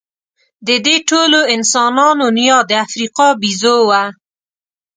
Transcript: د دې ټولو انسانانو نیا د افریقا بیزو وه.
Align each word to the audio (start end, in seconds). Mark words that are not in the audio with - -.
د 0.67 0.69
دې 0.85 0.95
ټولو 1.09 1.39
انسانانو 1.55 2.25
نیا 2.37 2.57
د 2.69 2.71
افریقا 2.85 3.27
بیزو 3.41 3.75
وه. 3.89 4.03